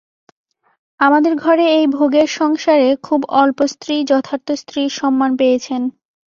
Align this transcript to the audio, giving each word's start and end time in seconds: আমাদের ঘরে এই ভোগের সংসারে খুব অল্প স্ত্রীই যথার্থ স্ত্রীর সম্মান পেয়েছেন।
আমাদের 0.99 1.33
ঘরে 1.35 1.65
এই 1.77 1.85
ভোগের 1.87 2.27
সংসারে 2.31 2.89
খুব 3.03 3.21
অল্প 3.33 3.59
স্ত্রীই 3.65 4.03
যথার্থ 4.03 4.47
স্ত্রীর 4.61 4.89
সম্মান 4.91 5.31
পেয়েছেন। 5.37 5.81